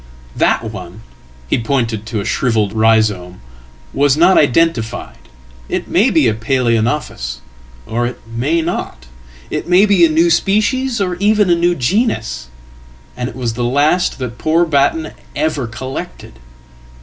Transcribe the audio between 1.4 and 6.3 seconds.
he pointed to a shrivelled rhizome "was not identified. Itmay be